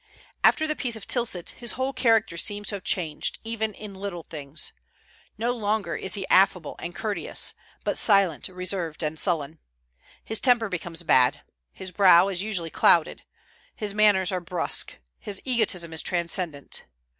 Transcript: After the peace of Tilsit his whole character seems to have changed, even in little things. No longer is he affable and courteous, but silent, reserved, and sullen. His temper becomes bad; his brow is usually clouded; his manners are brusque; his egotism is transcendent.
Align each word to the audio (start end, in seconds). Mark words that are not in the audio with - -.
After 0.43 0.65
the 0.65 0.75
peace 0.75 0.95
of 0.95 1.05
Tilsit 1.05 1.49
his 1.51 1.73
whole 1.73 1.93
character 1.93 2.35
seems 2.35 2.69
to 2.69 2.75
have 2.77 2.83
changed, 2.83 3.37
even 3.43 3.75
in 3.75 3.93
little 3.93 4.23
things. 4.23 4.73
No 5.37 5.51
longer 5.55 5.95
is 5.95 6.15
he 6.15 6.25
affable 6.27 6.75
and 6.79 6.95
courteous, 6.95 7.53
but 7.83 7.99
silent, 7.99 8.47
reserved, 8.47 9.03
and 9.03 9.19
sullen. 9.19 9.59
His 10.25 10.39
temper 10.39 10.69
becomes 10.69 11.03
bad; 11.03 11.41
his 11.71 11.91
brow 11.91 12.29
is 12.29 12.41
usually 12.41 12.71
clouded; 12.71 13.25
his 13.75 13.93
manners 13.93 14.31
are 14.31 14.41
brusque; 14.41 14.95
his 15.19 15.39
egotism 15.45 15.93
is 15.93 16.01
transcendent. 16.01 16.85